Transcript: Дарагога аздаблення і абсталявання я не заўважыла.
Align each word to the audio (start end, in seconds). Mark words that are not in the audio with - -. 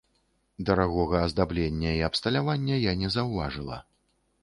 Дарагога 0.69 1.17
аздаблення 1.27 1.91
і 1.99 2.03
абсталявання 2.09 2.83
я 2.89 2.99
не 3.07 3.15
заўважыла. 3.19 3.83